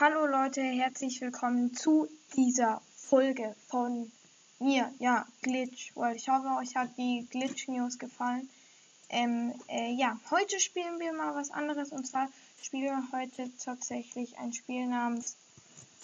[0.00, 4.10] Hallo Leute, herzlich willkommen zu dieser Folge von
[4.58, 6.16] mir, ja, Glitch World.
[6.16, 8.48] Ich hoffe, euch hat die Glitch News gefallen.
[9.10, 12.30] Ähm, äh, ja, heute spielen wir mal was anderes und zwar
[12.62, 15.36] spielen wir heute tatsächlich ein Spiel namens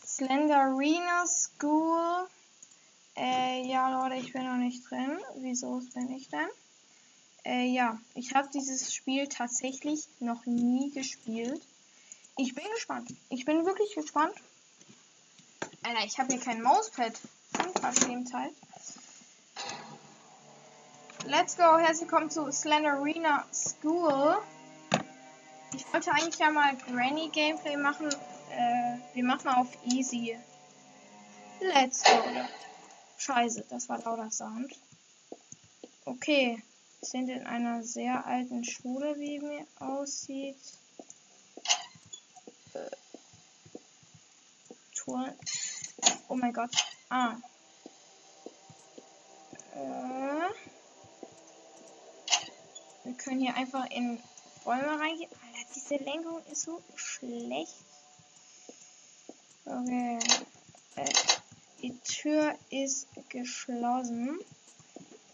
[0.04, 2.28] Slenderina School.
[3.16, 5.18] Äh, ja, Leute, ich bin noch nicht drin.
[5.36, 6.48] Wieso bin ich denn?
[7.42, 11.62] Äh, ja, ich habe dieses Spiel tatsächlich noch nie gespielt.
[12.40, 13.12] Ich bin gespannt.
[13.30, 14.32] Ich bin wirklich gespannt.
[15.82, 17.12] Alter, ich habe hier kein Mauspad.
[17.66, 18.52] Unverschämtheit.
[21.26, 21.76] Let's go.
[21.76, 24.38] Herzlich willkommen zu Slenderina School.
[25.74, 28.08] Ich wollte eigentlich ja mal Granny Gameplay machen.
[28.52, 30.38] Äh, wir machen auf Easy.
[31.58, 32.22] Let's go.
[33.16, 34.76] Scheiße, das war lauter Sound.
[36.04, 36.62] Okay.
[37.00, 40.56] Wir sind in einer sehr alten Schule, wie mir aussieht.
[45.08, 45.34] Tour.
[46.28, 46.70] Oh mein Gott.
[47.08, 47.36] Ah.
[49.74, 50.52] Äh.
[53.04, 54.20] Wir können hier einfach in
[54.66, 55.30] Räume reingehen.
[55.30, 57.74] Alter, diese Lenkung ist so schlecht.
[59.64, 60.18] Okay.
[60.96, 61.04] Äh,
[61.80, 64.38] die Tür ist geschlossen.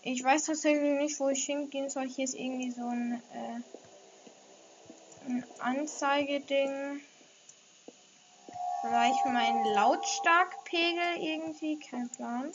[0.03, 2.07] Ich weiß tatsächlich nicht, wo ich hingehen soll.
[2.07, 3.61] Hier ist irgendwie so ein, äh,
[5.27, 7.01] ein Anzeigeding.
[8.87, 12.53] Vielleicht mein Lautstarkpegel irgendwie, kein Plan.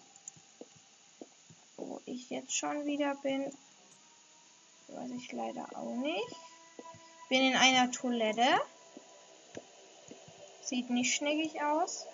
[1.76, 3.52] Wo ich jetzt schon wieder bin,
[4.90, 6.36] weiß ich leider auch nicht.
[7.30, 8.62] Bin in einer Toilette.
[10.62, 12.06] Sieht nicht schneckig aus.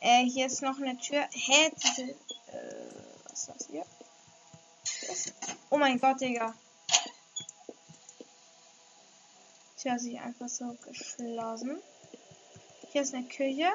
[0.00, 1.28] Äh, hier ist noch eine Tür.
[1.30, 2.14] Hä, äh,
[3.28, 3.86] was ist das hier?
[5.70, 6.52] Oh mein Gott, Digga.
[9.76, 11.82] Tür hat sich einfach so geschlossen.
[12.92, 13.70] Hier ist eine Küche.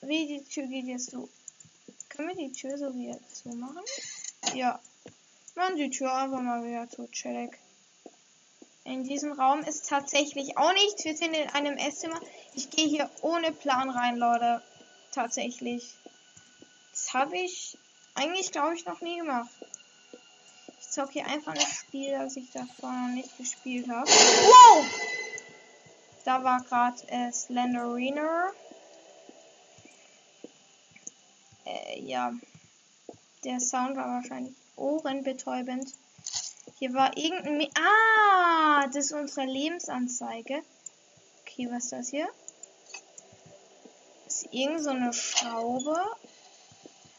[0.00, 1.28] Wie die Tür geht jetzt so.
[2.08, 3.84] Können wir die Tür so wieder zumachen?
[4.54, 4.80] Ja.
[5.56, 7.58] Machen die Tür einfach mal wieder zu chillig.
[8.84, 11.04] In diesem Raum ist tatsächlich auch nichts.
[11.04, 12.18] Wir sind in einem Esszimmer.
[12.54, 14.62] Ich gehe hier ohne Plan rein, Leute.
[15.12, 15.94] Tatsächlich.
[16.92, 17.76] Das habe ich
[18.14, 19.50] eigentlich, glaube ich, noch nie gemacht
[20.90, 24.08] zocke hier einfach ein Spiel, das ich davor noch nicht gespielt habe.
[24.08, 24.84] Wow!
[26.24, 28.50] Da war gerade äh, Slenderina.
[31.64, 32.32] Äh, ja.
[33.44, 35.94] Der Sound war wahrscheinlich ohrenbetäubend.
[36.78, 37.56] Hier war irgendein...
[37.56, 38.86] Me ah!
[38.88, 40.62] Das ist unsere Lebensanzeige.
[41.40, 42.28] Okay, was ist das hier?
[44.24, 45.96] Das ist irgend so eine Schraube.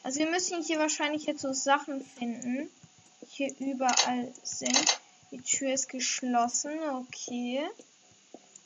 [0.04, 2.70] Also wir müssen hier wahrscheinlich jetzt so Sachen finden
[3.32, 5.00] hier überall sind.
[5.32, 6.78] Die Tür ist geschlossen.
[6.90, 7.66] Okay.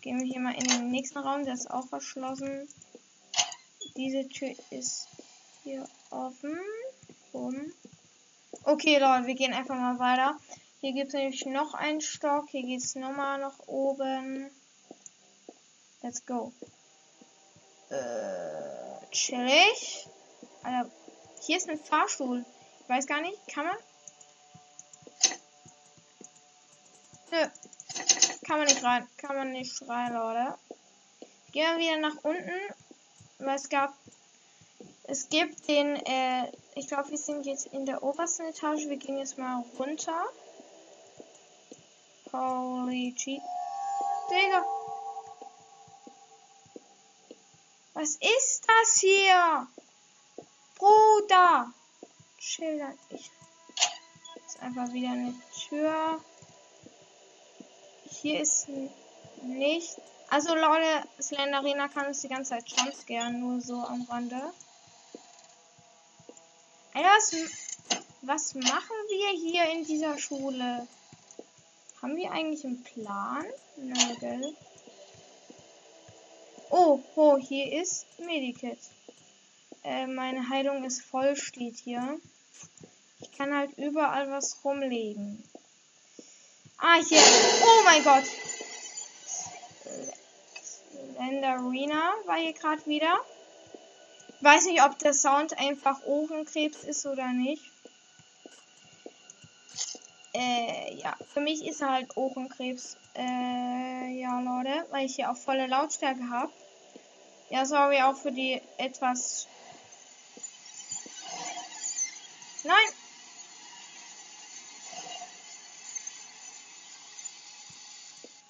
[0.02, 1.46] Gehen wir hier mal in den nächsten Raum.
[1.46, 2.68] Der ist auch verschlossen.
[3.96, 5.08] Diese Tür ist
[5.64, 6.59] hier offen.
[7.31, 7.72] Bumm.
[8.64, 10.40] Okay, Leute, wir gehen einfach mal weiter.
[10.82, 12.50] Hier gibt es nämlich noch einen Stock.
[12.50, 14.50] Hier geht es nochmal nach oben.
[16.02, 16.52] Let's go.
[17.90, 20.08] Äh, chillig.
[20.64, 20.90] Alter,
[21.42, 22.46] hier ist ein Fahrstuhl.
[22.82, 23.78] Ich weiß gar nicht, kann man
[27.35, 27.47] Nö.
[28.47, 29.07] Kann man nicht rein.
[29.18, 30.57] Kann man nicht rein, Leute.
[31.51, 32.59] Gehen wir wieder nach unten.
[33.40, 33.94] Weil es gab.
[35.03, 38.88] Es gibt den, äh, ich glaube, wir sind jetzt in der obersten Etage.
[38.88, 40.25] Wir gehen jetzt mal runter.
[42.31, 43.41] Holy cheat.
[44.29, 44.66] Digga.
[47.94, 49.67] Was ist das hier?
[50.75, 51.72] Bruder.
[52.40, 52.94] Schilder.
[53.09, 53.29] Ich.
[54.46, 55.34] Ist einfach wieder eine
[55.67, 56.19] Tür
[58.25, 58.68] hier ist
[59.44, 60.02] nicht.
[60.30, 64.41] Also Leute, Slenderina kann uns die ganze Zeit jumpscaren, nur so am Rande.
[66.96, 67.35] Alter, was,
[68.24, 70.88] was machen wir hier in dieser Schule?
[72.02, 73.46] Haben wir eigentlich einen Plan?
[73.78, 74.53] Nö?
[76.72, 78.79] Oh, oh, hier ist Medikit.
[79.84, 82.20] Äh, meine Heilung ist voll, steht hier.
[83.20, 85.44] Ich kann halt überall was rumlegen.
[86.77, 87.22] Ah, hier.
[87.63, 88.23] Oh mein Gott.
[91.55, 93.19] Arena war hier gerade wieder.
[94.41, 97.63] Weiß nicht, ob der Sound einfach Ohrenkrebs ist oder nicht.
[100.33, 101.16] Äh, ja.
[101.33, 102.97] Für mich ist er halt Ohrenkrebs.
[103.16, 104.85] Äh, ja, Leute.
[104.91, 106.51] Weil ich hier auch volle Lautstärke habe.
[107.49, 109.47] Ja, sorry auch für die etwas...
[112.63, 112.95] Nein!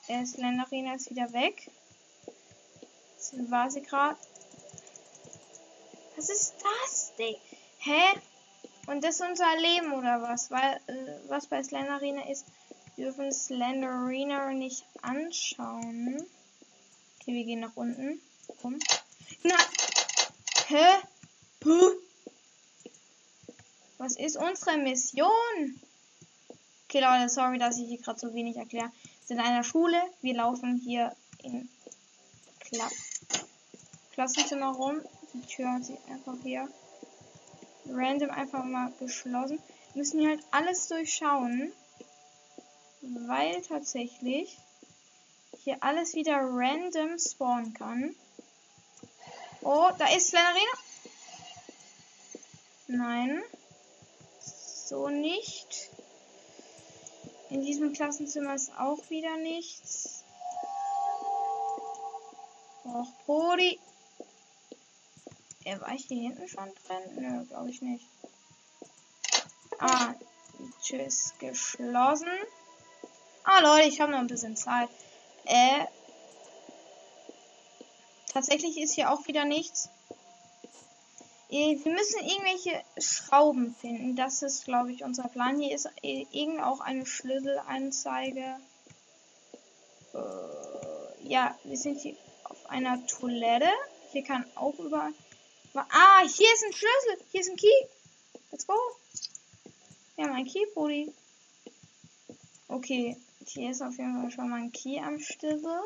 [0.07, 1.69] Der Slenderina ist wieder weg.
[3.15, 4.17] Jetzt war sie gerade.
[6.15, 7.35] Was ist das Ding?
[7.79, 8.19] Hä?
[8.87, 10.51] Und das ist unser Leben oder was?
[10.51, 12.45] Weil, äh, was bei Slenderina ist,
[12.97, 16.25] dürfen Slenderina nicht anschauen.
[17.19, 18.21] Okay, wir gehen nach unten.
[18.63, 18.77] Rum.
[19.43, 19.55] Na!
[20.67, 20.85] Hä?
[21.59, 21.93] Puh.
[23.97, 25.81] Was ist unsere Mission?
[26.87, 28.91] Okay, Leute, sorry, dass ich hier gerade so wenig erkläre.
[29.25, 29.99] Sind in einer Schule.
[30.21, 31.67] Wir laufen hier in
[32.59, 32.87] Kla
[34.13, 35.01] Klassenzimmer rum.
[35.33, 36.69] Die Tür hat sich einfach hier
[37.89, 39.59] random einfach mal geschlossen.
[39.93, 41.71] Wir müssen hier halt alles durchschauen.
[43.01, 44.57] Weil tatsächlich
[45.63, 48.15] hier alles wieder random spawnen kann.
[49.61, 50.71] Oh, da ist Slenderina.
[52.87, 53.43] Nein.
[54.39, 55.84] So nicht.
[57.55, 60.25] In diesem Klassenzimmer ist auch wieder nichts.
[62.83, 63.79] Och, Brody.
[65.63, 67.15] Er war ich hier hinten schon drin?
[67.15, 68.05] Nö, glaube ich nicht.
[69.79, 70.15] Ah,
[70.81, 72.27] tschüss, geschlossen.
[73.45, 74.89] Ah, Leute, ich habe noch ein bisschen Zeit.
[75.45, 75.85] Äh,
[78.33, 79.87] tatsächlich ist hier auch wieder nichts.
[81.55, 84.17] Äh, wir müssen irgendwelche Schrauben finden.
[84.17, 85.57] Das ist, glaube ich, unser Plan.
[85.57, 88.57] Hier ist äh, irgend auch eine Schlüsselanzeige.
[90.13, 93.69] Äh, ja, wir sind hier auf einer Toilette.
[94.11, 95.11] Hier kann auch über
[95.75, 97.25] Ah, hier ist ein Schlüssel.
[97.31, 97.87] Hier ist ein Key.
[98.51, 98.73] Let's go.
[100.15, 101.13] Wir haben einen Key, Brody.
[102.67, 103.15] Okay,
[103.45, 105.79] hier ist auf jeden Fall schon mal ein Key am Schlüssel.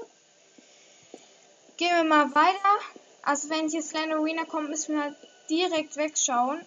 [1.77, 2.79] Gehen wir mal weiter.
[3.21, 5.17] Also wenn hier Slenderina kommt, müssen wir halt
[5.49, 6.65] direkt wegschauen.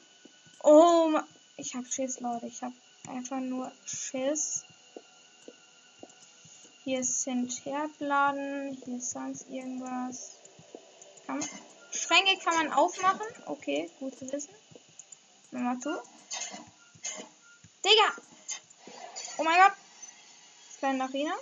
[0.63, 1.19] Oh,
[1.57, 2.47] ich hab Schiss, Leute.
[2.47, 2.73] Ich hab
[3.09, 4.65] einfach nur Schiss.
[6.85, 8.77] Hier sind Herdladen.
[8.85, 10.37] Hier ist sonst irgendwas.
[11.27, 11.49] Kann man
[11.93, 13.27] Schränke kann man aufmachen.
[13.47, 14.55] Okay, gut zu wissen.
[15.51, 15.91] Mal zu.
[17.85, 18.17] Digga!
[19.37, 19.77] Oh mein Gott!
[20.79, 21.35] Kleine Arena.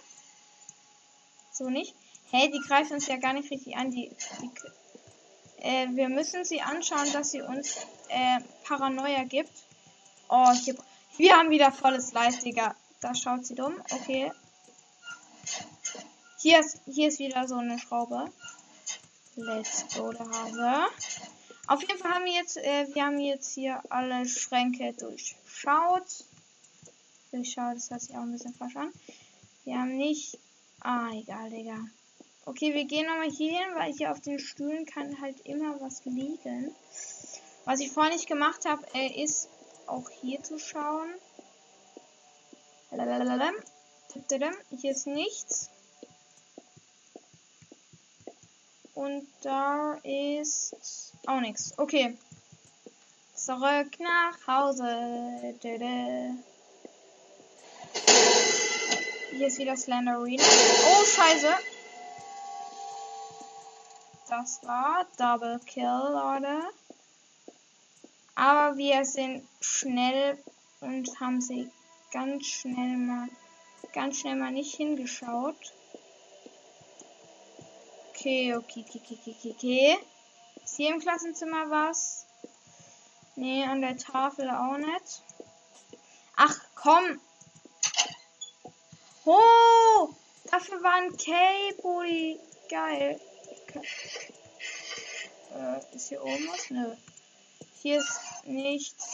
[1.52, 1.94] So nicht.
[2.30, 3.90] Hey, die greifen uns ja gar nicht richtig an.
[3.90, 4.10] Die,
[4.40, 4.50] die
[5.60, 7.76] äh, wir müssen sie anschauen, dass sie uns
[8.08, 9.52] äh, Paranoia gibt.
[10.28, 10.76] Oh, hier,
[11.16, 12.74] wir haben wieder volles Leid, Digga.
[13.00, 13.74] Da schaut sie dumm.
[13.90, 14.32] Okay.
[16.38, 18.32] Hier ist, hier ist wieder so eine Schraube.
[19.36, 20.86] Let's go, der Hase.
[21.66, 26.24] Auf jeden Fall haben wir jetzt, äh, wir haben jetzt hier alle Schränke durchschaut.
[27.30, 28.92] Durchschaut, das hört sich auch ein bisschen falsch an.
[29.64, 30.38] Wir haben nicht.
[30.80, 31.78] Ah, egal, Digga.
[32.50, 36.04] Okay, wir gehen nochmal hier hin, weil hier auf den Stühlen kann halt immer was
[36.04, 36.74] liegen.
[37.64, 39.48] Was ich vorher nicht gemacht habe, äh, ist
[39.86, 41.14] auch hier zu schauen.
[44.80, 45.70] Hier ist nichts.
[48.94, 51.78] Und da ist auch nichts.
[51.78, 52.18] Okay.
[53.32, 55.54] Zurück nach Hause.
[59.30, 60.42] Hier ist wieder Slender Arena.
[60.42, 61.54] Oh, scheiße.
[64.30, 66.62] Das war Double Kill, Leute.
[68.36, 70.38] Aber wir sind schnell
[70.80, 71.68] und haben sie
[72.12, 73.28] ganz schnell mal,
[73.92, 75.56] ganz schnell mal nicht hingeschaut.
[78.10, 79.98] Okay, okay, okay, okay, okay, okay.
[80.62, 82.24] Ist hier im Klassenzimmer was?
[83.34, 85.24] Nee, an der Tafel auch nicht.
[86.36, 87.20] Ach, komm.
[89.24, 90.08] Oh,
[90.52, 92.38] dafür war ein K-Bully.
[92.68, 93.20] Geil.
[95.54, 96.70] Äh, ist hier oben was?
[96.70, 96.94] Nö.
[97.82, 99.06] Hier ist nichts.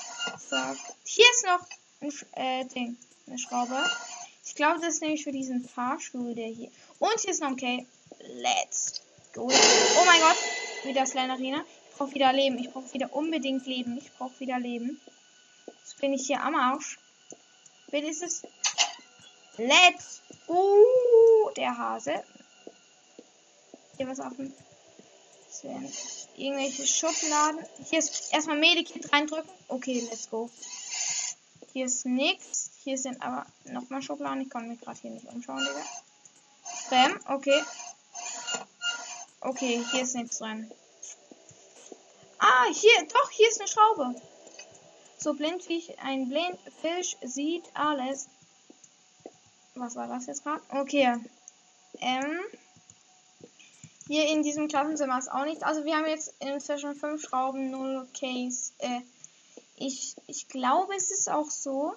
[0.49, 0.77] Zack.
[1.05, 1.61] Hier ist noch
[2.01, 2.97] ein äh, Ding.
[3.27, 3.83] Eine Schraube.
[4.45, 6.71] Ich glaube, das ist nämlich für diesen Fahrstuhl, der hier.
[6.99, 7.87] Und hier ist noch ein K.
[8.21, 9.03] Let's
[9.35, 9.43] go.
[9.43, 10.37] Oh mein Gott.
[10.85, 11.65] Wieder Slenderina.
[11.91, 12.59] Ich brauche wieder Leben.
[12.59, 13.99] Ich brauche wieder unbedingt Leben.
[13.99, 15.01] Ich brauche wieder Leben.
[15.67, 16.99] Jetzt bin ich hier am Arsch.
[17.89, 18.43] Wer ist es?
[19.57, 21.51] Let's go.
[21.57, 22.23] Der Hase.
[23.97, 24.53] Hier was offen.
[26.37, 27.65] Irgendwelche Schubladen.
[27.89, 29.51] Hier ist erstmal Medikit reindrücken.
[29.69, 30.51] Okay, let's go.
[31.73, 32.71] Hier ist nichts.
[32.85, 34.43] Hier sind aber nochmal Schubladen.
[34.43, 35.85] Ich kann mich gerade hier nicht umschauen, Digga.
[36.85, 37.65] Spam, okay.
[39.41, 40.71] Okay, hier ist nichts dran.
[42.39, 44.21] Ah, hier, doch, hier ist eine Schraube.
[45.19, 48.29] So blind wie ich ein Blindfisch sieht alles.
[49.75, 50.63] Was war das jetzt gerade?
[50.71, 51.17] Okay.
[52.01, 52.41] Ähm.
[54.07, 55.63] Hier in diesem Klassenzimmer ist auch nichts.
[55.63, 58.73] Also wir haben jetzt inzwischen fünf Schrauben, null Case.
[58.79, 59.01] Äh,
[59.77, 61.95] ich, ich glaube, es ist auch so.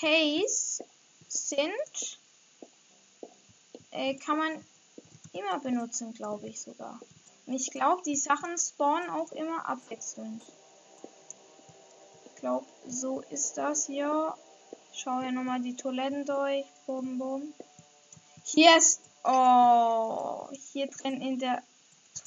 [0.00, 0.84] Case
[1.28, 2.18] sind
[3.90, 4.64] äh, kann man
[5.32, 7.00] immer benutzen, glaube ich sogar.
[7.46, 10.42] Und ich glaube, die Sachen spawnen auch immer abwechselnd.
[12.26, 14.34] Ich glaube, so ist das hier.
[14.92, 16.64] Schau hier nochmal die Toiletten durch.
[16.86, 17.54] Bum, bum.
[18.44, 19.09] Hier ist.
[19.22, 21.62] Oh, hier drin in der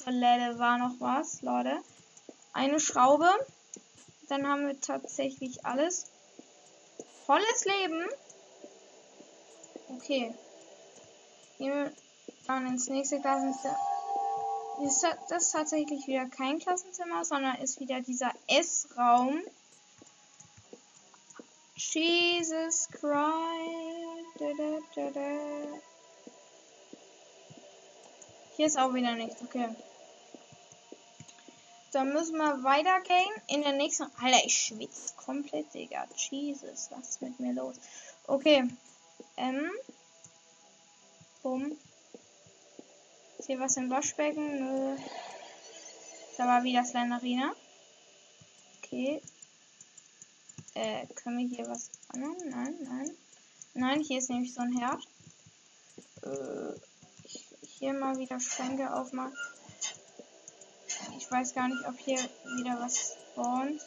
[0.04, 1.78] Toilette war noch was, Leute.
[2.52, 3.28] Eine Schraube.
[4.28, 6.10] Dann haben wir tatsächlich alles.
[7.26, 8.06] Volles Leben.
[9.88, 10.34] Okay.
[11.58, 11.92] Gehen wir
[12.46, 13.78] dann ins nächste Klassenzimmer.
[14.80, 15.02] Das
[15.44, 19.40] ist tatsächlich wieder kein Klassenzimmer, sondern ist wieder dieser S-Raum.
[21.76, 23.04] Jesus Christ.
[24.38, 24.46] Da,
[24.94, 25.20] da, da,
[28.56, 29.68] Hier ist auch wieder nichts, okay.
[31.94, 33.32] Dann müssen wir weitergehen.
[33.48, 34.04] In der nächsten.
[34.20, 36.08] Alter, ich schwitze komplett, Digga.
[36.16, 37.76] Jesus, was ist mit mir los?
[38.26, 38.68] Okay.
[39.36, 39.70] Ähm.
[41.42, 41.76] Bumm.
[43.38, 44.58] Ist hier was im Waschbecken?
[44.58, 44.96] Nö.
[46.36, 47.54] Da war wieder Slenderina.
[48.78, 49.22] Okay.
[50.74, 52.50] Äh, können wir hier was anderen?
[52.50, 53.16] Nein, nein.
[53.74, 55.00] Nein, hier ist nämlich so ein Herd.
[56.22, 56.80] Äh,
[57.84, 59.36] hier mal wieder Schränke aufmachen.
[61.18, 63.82] Ich weiß gar nicht, ob hier wieder was spawnt.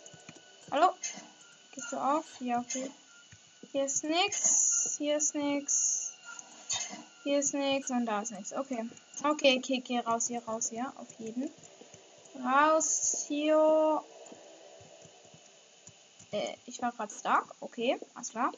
[0.69, 0.91] Hallo?
[1.71, 2.25] Gehst du auf?
[2.39, 2.91] Ja, okay.
[3.71, 4.97] Hier ist nix.
[4.99, 6.13] Hier ist nix.
[7.23, 8.53] Hier ist nix und da ist nix.
[8.53, 8.87] Okay.
[9.23, 9.99] Okay, okay, okay.
[10.01, 10.93] Raus hier, raus hier.
[10.97, 11.49] Auf jeden.
[12.35, 14.03] Raus hier.
[16.33, 17.47] Äh, ich war gerade stark.
[17.61, 18.51] Okay, alles klar.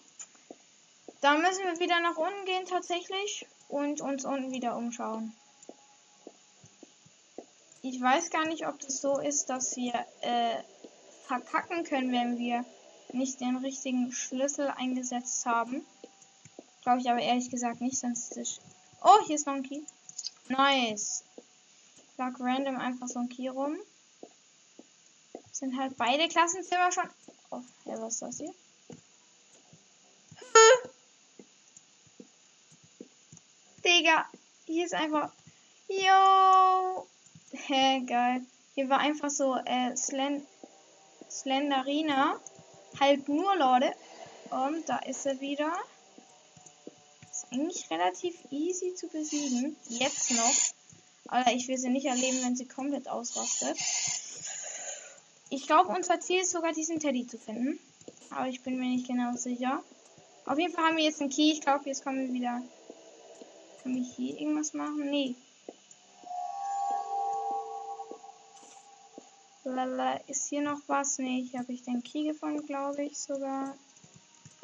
[1.21, 5.33] Dann müssen wir wieder nach unten gehen tatsächlich und uns unten wieder umschauen.
[7.81, 10.57] Ich weiß gar nicht, ob das so ist, dass wir äh,
[11.27, 12.65] verkacken können, wenn wir
[13.13, 15.85] nicht den richtigen Schlüssel eingesetzt haben.
[16.81, 18.59] Glaube ich aber ehrlich gesagt nicht, sonst ist
[19.01, 19.81] Oh, hier ist noch ein Key.
[20.49, 21.23] Nice.
[22.17, 23.77] Lag random einfach so ein Key rum.
[25.53, 27.09] Sind halt beide Klassenzimmer schon.
[27.51, 28.53] Oh, ja, was ist das hier?
[33.89, 34.23] Digga,
[34.67, 35.31] hier ist einfach.
[35.87, 37.07] Yo!
[37.51, 38.45] Hä, geil.
[38.75, 40.45] Hier war einfach so äh, Slen
[41.27, 42.39] Slenderina.
[42.99, 43.91] Halt nur, Leute.
[44.51, 45.73] Und da ist er wieder.
[47.31, 49.75] Ist eigentlich relativ easy zu besiegen.
[49.87, 50.53] Jetzt noch.
[51.29, 53.75] Aber ich will sie nicht erleben, wenn sie komplett ausrastet.
[55.49, 57.79] Ich glaube, unser Ziel ist sogar, diesen Teddy zu finden.
[58.29, 59.81] Aber ich bin mir nicht genau sicher.
[60.45, 61.53] Auf jeden Fall haben wir jetzt einen Key.
[61.53, 62.61] Ich glaube, jetzt kommen wir wieder.
[63.81, 65.09] Können wir hier irgendwas machen?
[65.09, 65.35] Nee.
[69.63, 71.19] Lala, ist hier noch was?
[71.19, 73.75] Nee, hier habe ich den Key gefunden, glaube ich sogar.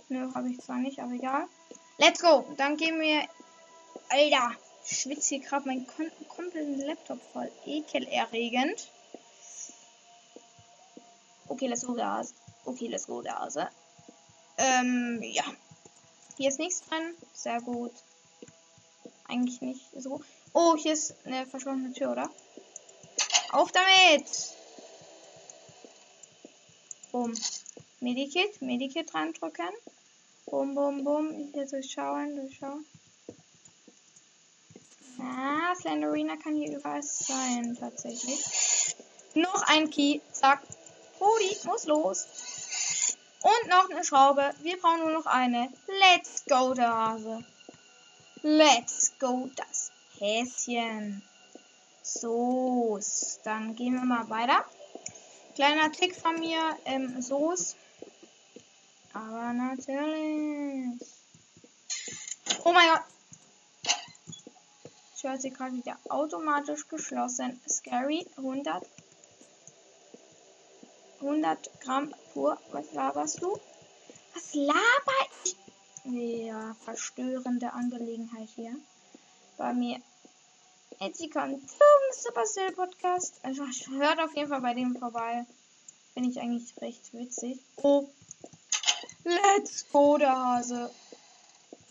[0.09, 1.47] Nö, habe ich zwar nicht, aber egal.
[1.97, 2.45] Let's go!
[2.57, 3.27] Dann gehen wir.
[4.09, 4.51] Alter,
[4.85, 7.51] ich schwitze hier gerade meinen kom kompletten Laptop voll.
[7.65, 8.89] Ekelerregend.
[11.47, 12.33] Okay, let's go, Gas.
[12.65, 13.69] Okay, let's go, Gase.
[14.57, 15.43] Ähm, ja.
[16.37, 17.15] Hier ist nichts drin.
[17.33, 17.93] Sehr gut.
[19.27, 20.21] Eigentlich nicht so.
[20.53, 22.29] Oh, hier ist eine verschlossene Tür, oder?
[23.51, 24.25] Auf damit!
[27.11, 27.33] Bum.
[28.01, 29.69] Medikit, Medikit reindrücken.
[30.45, 31.49] Bum, bum, bum.
[31.53, 32.85] Hier durchschauen, durchschauen.
[35.19, 38.45] Ah, Slenderina kann hier überall sein, tatsächlich.
[39.33, 40.19] Noch ein Key.
[40.31, 40.61] Zack.
[41.19, 42.27] Rudi muss los.
[43.41, 44.53] Und noch eine Schraube.
[44.61, 45.71] Wir brauchen nur noch eine.
[45.87, 47.43] Let's go, der Hase.
[48.41, 51.23] Let's go, das Häschen.
[52.01, 52.99] So,
[53.43, 54.65] dann gehen wir mal weiter.
[55.55, 57.75] Kleiner Tick von mir, ähm, Soße.
[59.13, 60.99] Aber natürlich.
[62.63, 63.03] Oh mein Gott.
[65.15, 67.61] Ich höre sie gerade wieder automatisch geschlossen.
[67.67, 68.85] Scary 100.
[71.21, 72.57] 100 Gramm pur.
[72.71, 73.57] Was laberst du?
[74.33, 75.55] Was laber ich?
[76.03, 78.75] Ja, verstörende Angelegenheit hier.
[79.57, 80.01] Bei mir
[80.99, 81.79] Jetzt kommt zum
[82.13, 83.35] Supercell Podcast.
[83.43, 83.65] Also
[83.97, 85.45] hört auf jeden Fall bei dem vorbei.
[86.13, 87.59] Finde ich eigentlich recht witzig.
[87.77, 88.07] Oh.
[89.23, 90.89] Let's go, der Hase.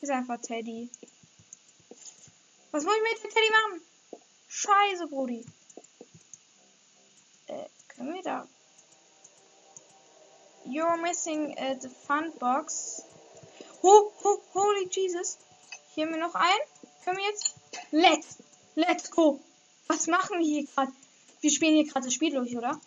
[0.01, 0.89] Ist einfach Teddy.
[2.71, 3.83] Was muss ich mit dem Teddy machen?
[4.49, 5.45] Scheiße, Brudi.
[7.47, 8.49] Äh, können wir da.
[10.65, 13.03] You're missing uh, the fun box.
[13.83, 15.37] Oh, oh, holy Jesus.
[15.95, 16.61] Hier haben wir noch einen.
[17.05, 17.54] Können wir jetzt?
[17.91, 18.39] Let's
[18.77, 19.41] Let's go.
[19.87, 20.93] Was machen wir hier gerade?
[21.41, 22.81] Wir spielen hier gerade das Spiel durch, oder?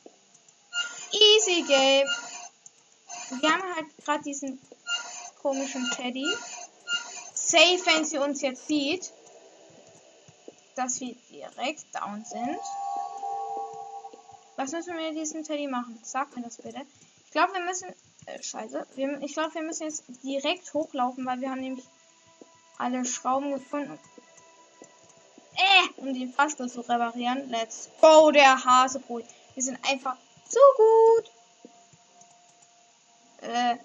[1.12, 2.08] Easy Game.
[3.40, 4.60] Wir haben halt gerade diesen
[5.42, 6.28] komischen Teddy.
[7.34, 9.14] Safe, wenn sie uns jetzt sieht.
[10.76, 12.60] dass wir direkt down sind.
[14.58, 15.98] Was müssen wir mit diesem Teddy machen?
[16.04, 16.82] Sag mir das bitte.
[17.26, 17.94] Ich glaube, wir müssen.
[18.26, 18.86] Äh, scheiße.
[18.96, 21.86] Wir, ich glaube, wir müssen jetzt direkt hochlaufen, weil wir haben nämlich
[22.78, 23.98] alle Schrauben gefunden.
[25.58, 27.50] Äh, um den Fahrstuhl zu reparieren.
[27.50, 29.26] Let's go, der Hasebrot.
[29.56, 30.16] Wir sind einfach
[30.48, 31.32] zu gut.
[33.42, 33.78] Äh,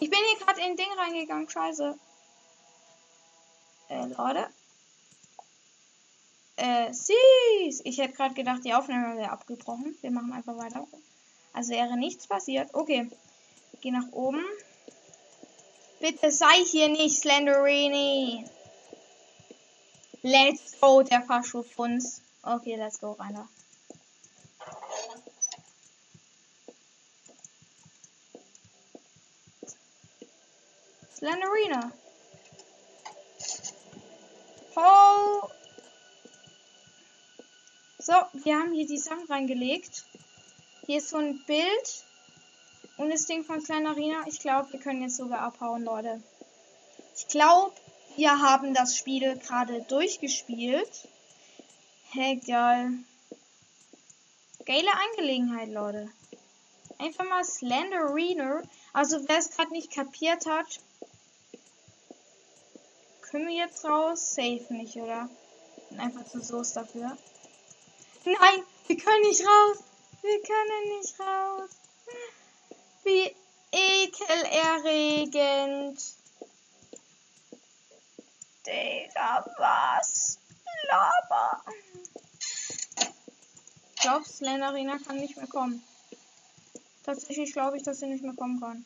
[0.00, 1.48] ich bin hier gerade in ein Ding reingegangen.
[1.48, 1.98] Scheiße.
[3.90, 4.48] Äh, Leute.
[6.56, 7.82] Äh, süß.
[7.84, 9.96] Ich hätte gerade gedacht, die Aufnahme wäre abgebrochen.
[10.00, 10.86] Wir machen einfach weiter.
[11.52, 12.70] Also wäre nichts passiert.
[12.72, 13.10] Okay.
[13.80, 14.44] Geh nach oben.
[16.00, 18.44] Bitte sei hier nicht Slenderini.
[20.22, 22.22] Let's go, der Fahrschulfunz.
[22.42, 23.48] Okay, let's go, Rainer.
[31.14, 31.92] Slenderina.
[34.76, 35.48] Oh.
[37.98, 38.12] So,
[38.44, 40.04] wir haben hier die Sachen reingelegt.
[40.86, 42.04] Hier ist so ein Bild.
[42.96, 44.24] Und das Ding von Slenderina.
[44.26, 46.20] Ich glaube, wir können jetzt sogar abhauen, Leute.
[47.16, 47.74] Ich glaube,
[48.18, 51.06] wir haben das Spiel gerade durchgespielt.
[52.10, 52.94] Hey, geil.
[54.66, 56.10] Geile Angelegenheit, Leute.
[56.98, 58.62] Einfach mal Slenderina.
[58.92, 60.80] Also, wer es gerade nicht kapiert hat,
[63.22, 64.34] können wir jetzt raus?
[64.34, 65.30] Safe nicht, oder?
[65.96, 67.16] Einfach zu Soße dafür.
[68.24, 69.76] Nein, wir können nicht raus.
[70.22, 71.70] Wir können nicht raus.
[73.04, 73.32] Wie
[73.70, 76.02] ekelerregend.
[78.68, 80.38] Digga, was?
[80.88, 81.64] Laber.
[83.94, 85.82] Ich glaube, Slenderina kann nicht mehr kommen.
[87.04, 88.84] Tatsächlich glaube ich, dass sie nicht mehr kommen kann.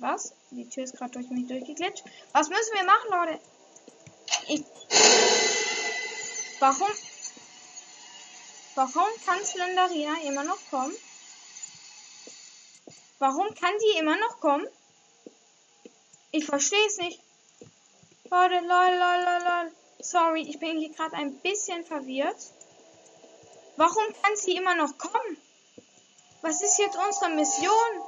[0.00, 0.34] war das.
[0.50, 2.04] Die Tür ist gerade durch mich durchgeglitscht.
[2.32, 3.40] Was müssen wir machen, Leute?
[4.48, 4.64] Ich.
[6.60, 6.88] Warum?
[8.74, 10.94] Warum kann Slenderina immer noch kommen?
[13.18, 14.66] Warum kann die immer noch kommen?
[16.30, 17.20] Ich verstehe es nicht.
[18.30, 19.72] Leute, lol, lol, lol, lol.
[20.00, 22.36] Sorry, ich bin hier gerade ein bisschen verwirrt.
[23.76, 25.38] Warum kann sie immer noch kommen?
[26.42, 28.02] Was ist jetzt unsere Mission?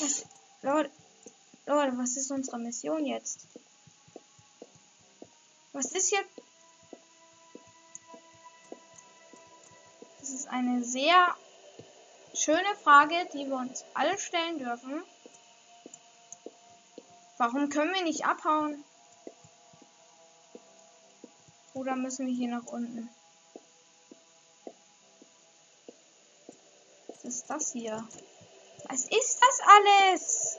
[0.00, 0.26] Was,
[0.62, 0.90] Leute,
[1.66, 3.46] Leute, was ist unsere Mission jetzt?
[5.72, 6.30] Was ist jetzt?
[10.20, 11.36] Das ist eine sehr
[12.34, 15.02] schöne Frage, die wir uns alle stellen dürfen.
[17.40, 18.84] Warum können wir nicht abhauen?
[21.72, 23.08] Oder müssen wir hier nach unten?
[27.08, 28.06] Was ist das hier?
[28.90, 30.58] Was ist das alles?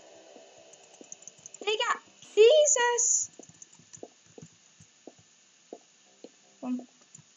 [1.60, 2.00] Digga,
[2.36, 3.30] dieses.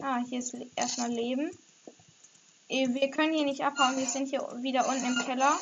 [0.01, 1.51] Ah, hier ist erstmal Leben.
[2.71, 3.99] Äh, wir können hier nicht abhauen.
[3.99, 5.55] Wir sind hier wieder unten im Keller.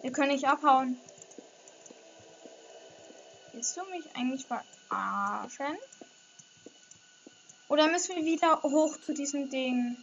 [0.00, 0.98] Wir können nicht abhauen.
[3.54, 5.78] Willst du mich eigentlich verarschen?
[7.68, 9.96] Oder müssen wir wieder hoch zu diesem Ding?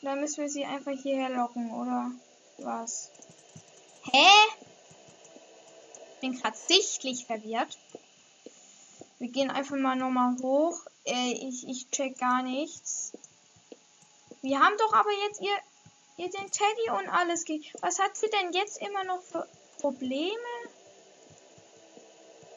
[0.00, 2.12] Oder müssen wir sie einfach hierher locken, oder?
[2.58, 3.10] Was?
[4.12, 4.28] Hä?
[6.20, 7.76] Bin gerade sichtlich verwirrt.
[9.18, 10.78] Wir gehen einfach mal nochmal hoch.
[11.04, 13.12] Äh, ich, ich check gar nichts.
[14.40, 15.56] Wir haben doch aber jetzt ihr,
[16.16, 17.44] ihr den Teddy und alles.
[17.80, 19.48] Was hat sie denn jetzt immer noch für
[19.80, 20.38] Probleme?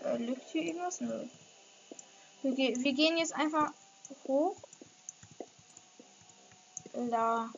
[0.06, 1.02] Äh, liegt hier irgendwas?
[1.02, 1.28] Nö.
[2.44, 3.72] Wir, wir gehen jetzt einfach
[4.28, 4.56] hoch.
[6.94, 7.52] Da.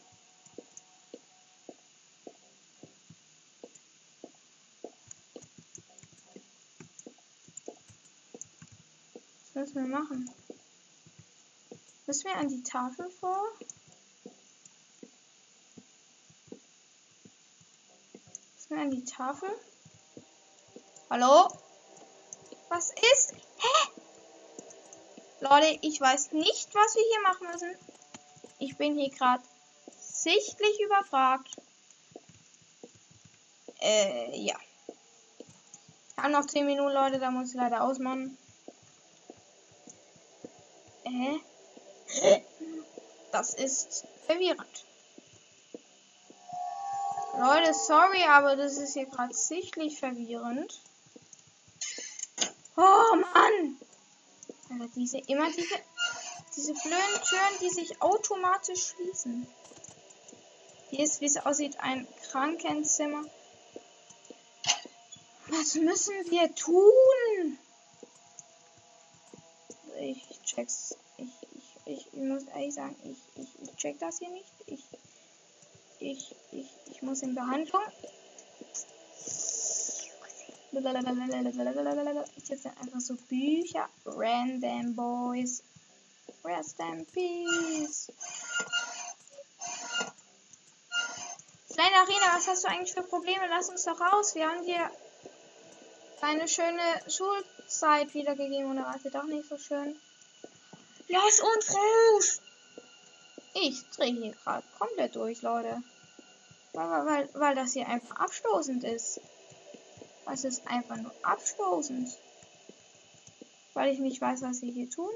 [9.53, 10.29] Was müssen wir machen?
[12.05, 13.43] Müssen wir an die Tafel vor?
[18.55, 19.49] Müssen wir an die Tafel?
[21.09, 21.49] Hallo?
[22.69, 23.33] Was ist?
[23.33, 23.91] Hä?
[25.39, 27.75] Leute, ich weiß nicht, was wir hier machen müssen.
[28.59, 29.43] Ich bin hier gerade
[29.99, 31.55] sichtlich überfragt.
[33.79, 34.55] Äh, ja.
[36.09, 38.37] Ich habe noch 10 Minuten, Leute, da muss ich leider ausmachen.
[41.03, 42.41] Äh?
[43.31, 44.85] Das ist verwirrend.
[47.37, 50.81] Leute, sorry, aber das ist hier gerade sichtlich verwirrend.
[52.77, 53.77] Oh Mann!
[54.69, 55.75] Alter, diese, immer diese,
[56.55, 59.47] diese blöden Türen, die sich automatisch schließen.
[60.89, 63.23] Hier ist, wie es aussieht, ein Krankenzimmer.
[65.47, 67.57] Was Was müssen wir tun?
[69.99, 70.95] Ich check's.
[71.17, 71.27] Ich,
[71.85, 74.49] ich, ich, muss ehrlich sagen, ich, ich, ich check das hier nicht.
[74.67, 74.83] Ich,
[75.99, 77.81] ich, ich, ich muss in Behandlung.
[82.35, 83.89] Jetzt sind einfach so Bücher.
[84.05, 85.63] Random Boys.
[86.43, 88.11] Rest in Peace.
[91.73, 93.47] Kleine Arena, was hast du eigentlich für Probleme?
[93.49, 94.35] Lass uns doch raus.
[94.35, 94.91] Wir haben dir
[96.21, 98.71] deine schöne Schulzeit wiedergegeben.
[98.71, 99.99] Oder warte doch nicht so schön?
[101.07, 102.41] Lass uns raus!
[103.55, 105.81] Ich drehe hier gerade komplett durch, Leute.
[106.73, 109.19] Weil, weil, weil das hier einfach abstoßend ist.
[110.31, 112.09] Es ist einfach nur abstoßend.
[113.73, 115.09] Weil ich nicht weiß, was ich hier tun.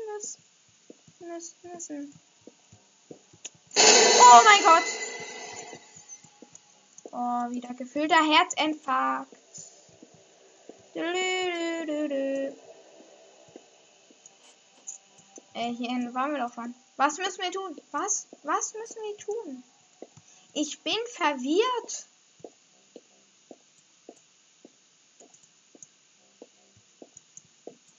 [1.63, 2.13] Müssen.
[3.75, 4.83] Oh mein Gott!
[7.11, 9.31] Oh, wieder gefüllter Herzinfarkt.
[15.53, 16.73] Äh, hier hinten waren wir doch schon.
[16.97, 17.79] Was müssen wir tun?
[17.91, 18.27] Was?
[18.43, 19.63] Was müssen wir tun?
[20.53, 22.07] Ich bin verwirrt.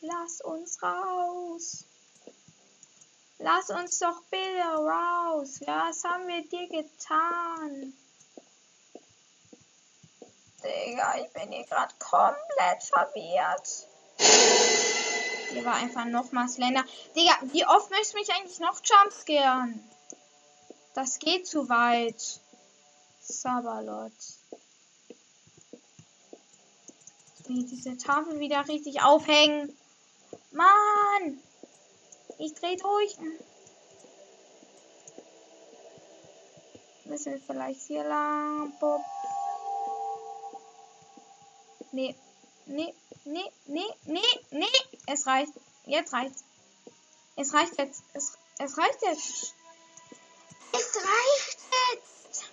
[0.05, 1.85] Lass uns raus.
[3.39, 5.61] Lass uns doch bitte raus.
[5.65, 7.93] Was haben wir dir getan?
[10.65, 13.87] Digga, ich bin hier gerade komplett verwirrt.
[15.51, 16.85] Hier war einfach nochmal Slender.
[17.15, 19.89] Digga, wie oft möchtest du mich eigentlich noch jumpscaren?
[20.95, 22.41] Das geht zu weit.
[23.21, 24.13] Sabalot.
[27.47, 29.77] Wie diese Tafel wieder richtig aufhängen.
[30.53, 31.43] Mann!
[32.39, 33.17] Ich dreh durch.
[37.05, 38.73] Müssen wir vielleicht hier lang.
[38.81, 39.03] Bob.
[41.93, 42.15] Nee.
[42.67, 44.67] Nee, nee, nee, nee, nee.
[45.07, 45.53] Es reicht.
[45.85, 46.45] Jetzt reicht's.
[47.37, 48.03] Es reicht jetzt.
[48.15, 49.55] Es, es reicht jetzt.
[50.73, 51.59] Es reicht
[51.93, 52.45] jetzt.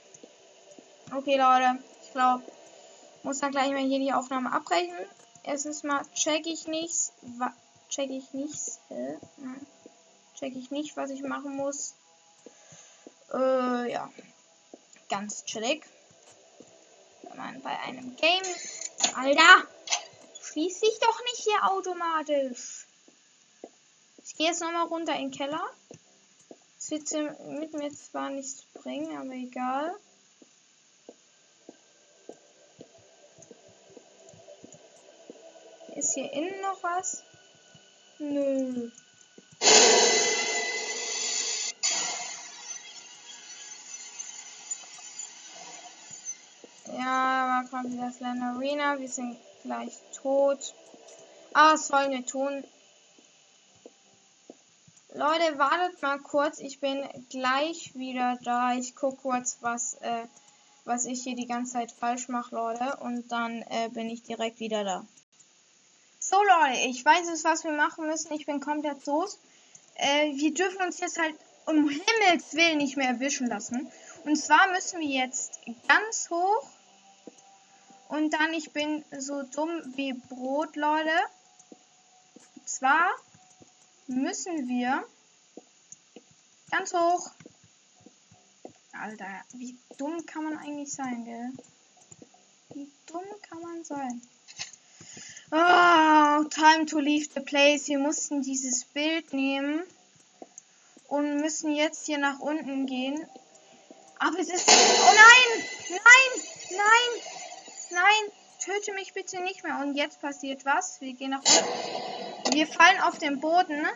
[1.16, 1.84] Okay, Leute.
[2.04, 2.44] Ich glaube,
[3.24, 4.98] muss dann gleich mal hier die Aufnahme abbrechen.
[5.44, 7.14] Erstens mal check ich nichts.
[7.90, 8.80] Check ich nichts.
[8.90, 9.16] Äh.
[10.36, 11.96] Check ich nicht, was ich machen muss.
[13.34, 14.12] Äh, ja.
[15.10, 15.86] Ganz chillig.
[17.24, 18.44] Wenn man bei einem Game
[19.16, 19.68] Alter!
[20.42, 22.88] Schließ dich doch nicht hier automatisch.
[24.24, 25.62] Ich gehe jetzt nochmal runter in den Keller.
[26.76, 27.12] Das wird
[27.48, 29.96] mit mir zwar nichts bringen, aber egal.
[35.96, 37.24] Ist hier innen noch was?
[38.20, 38.92] Nö.
[46.98, 49.00] Ja, da kommt wieder Slender Arena.
[49.00, 50.74] Wir sind gleich tot.
[51.54, 52.66] Aber was wollen wir tun?
[55.14, 56.60] Leute, wartet mal kurz.
[56.60, 58.74] Ich bin gleich wieder da.
[58.74, 60.26] Ich gucke kurz, was, äh,
[60.84, 62.98] was ich hier die ganze Zeit falsch mache, Leute.
[62.98, 65.06] Und dann äh, bin ich direkt wieder da.
[66.30, 68.32] So, Leute, ich weiß jetzt, was wir machen müssen.
[68.34, 69.40] Ich bin komplett los.
[69.96, 71.34] Äh, wir dürfen uns jetzt halt
[71.66, 73.92] um Himmels Willen nicht mehr erwischen lassen.
[74.26, 76.70] Und zwar müssen wir jetzt ganz hoch
[78.10, 81.10] und dann, ich bin so dumm wie Brot, Leute.
[82.58, 83.10] Und zwar
[84.06, 85.04] müssen wir
[86.70, 87.32] ganz hoch.
[88.92, 91.50] Alter, wie dumm kann man eigentlich sein, gell?
[92.76, 94.22] Wie dumm kann man sein?
[95.52, 97.88] Oh, time to leave the place.
[97.88, 99.82] Wir mussten dieses Bild nehmen
[101.08, 103.28] und müssen jetzt hier nach unten gehen.
[104.20, 104.70] Aber es ist...
[104.70, 105.66] Oh nein!
[105.90, 106.44] Nein!
[106.72, 107.22] Nein!
[107.92, 108.32] Nein,
[108.64, 109.80] töte mich bitte nicht mehr.
[109.80, 111.02] Und jetzt passiert was.
[111.02, 112.54] Wir gehen nach unten.
[112.54, 113.88] Wir fallen auf den Boden.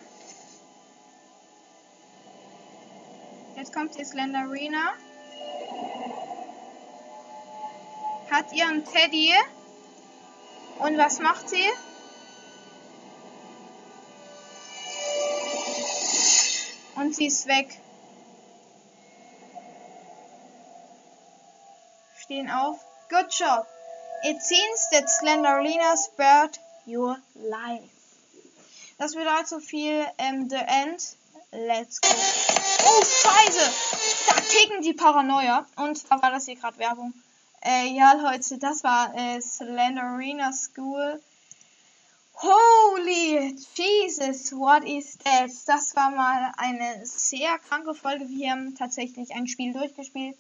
[3.56, 4.94] Jetzt kommt die Slenderina.
[8.32, 9.32] Hat ihren Teddy.
[10.84, 11.66] Und was macht sie?
[16.96, 17.80] Und sie ist weg.
[22.20, 22.80] Stehen auf.
[23.10, 23.66] Good job.
[24.24, 27.90] It seems that Slenderlina spared your life.
[28.98, 31.16] Das bedeutet so viel, ähm, the end.
[31.52, 32.10] Let's go.
[32.10, 33.72] Oh, scheiße!
[34.28, 35.66] Da kicken die Paranoia.
[35.78, 37.14] Und zwar war das hier gerade Werbung.
[37.66, 41.22] Äh, ja, Leute, das war äh, Slenderina School.
[42.36, 45.50] Holy Jesus, what is that?
[45.66, 48.28] Das war mal eine sehr kranke Folge.
[48.28, 50.36] Wir haben tatsächlich ein Spiel durchgespielt.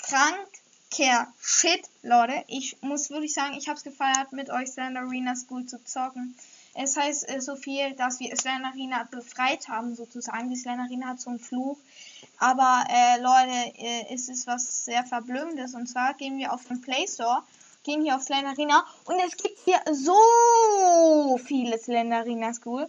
[0.00, 0.48] Krank
[0.90, 2.42] Care Shit, Leute.
[2.48, 6.34] Ich muss wirklich sagen, ich habe es gefeiert, mit euch Slender Arena School zu zocken.
[6.74, 10.48] Es heißt äh, so viel, dass wir Slenderina befreit haben, sozusagen.
[10.48, 11.78] Die Slenderina hat so einen Fluch.
[12.38, 15.74] Aber äh, Leute, äh, ist es was sehr Verblümmendes.
[15.74, 17.42] Und zwar gehen wir auf den Play Store,
[17.84, 22.88] gehen hier auf Slenderina und es gibt hier so viele Slenderina School.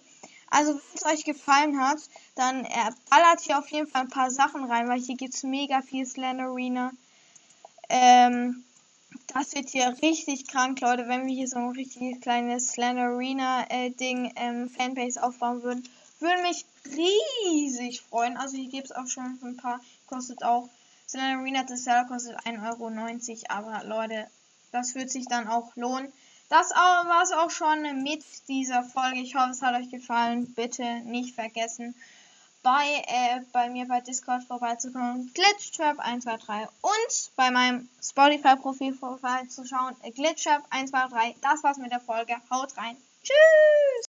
[0.51, 1.99] Also, wenn es euch gefallen hat,
[2.35, 5.43] dann äh, ballert hier auf jeden Fall ein paar Sachen rein, weil hier gibt es
[5.43, 6.91] mega viel Slenderina.
[7.87, 8.63] Ähm,
[9.33, 14.31] das wird hier richtig krank, Leute, wenn wir hier so ein richtig kleines Slenderina-Ding äh,
[14.35, 15.87] ähm, Fanbase aufbauen würden.
[16.19, 18.37] Würde mich riesig freuen.
[18.37, 20.69] Also hier gibt es auch schon ein paar, kostet auch,
[21.07, 24.27] Slenderina das Seller kostet 1,90 Euro, aber Leute,
[24.71, 26.11] das wird sich dann auch lohnen.
[26.49, 29.19] Das war es auch schon mit dieser Folge.
[29.19, 30.51] Ich hoffe, es hat euch gefallen.
[30.55, 31.93] Bitte nicht vergessen,
[32.63, 35.31] bei, äh, bei mir bei Discord vorbeizukommen.
[35.33, 39.95] Glitchtrap123 und bei meinem Spotify-Profil vorbeizuschauen.
[40.03, 41.35] Glitchtrap123.
[41.41, 42.35] Das war's mit der Folge.
[42.49, 42.97] Haut rein.
[43.23, 44.05] Tschüss!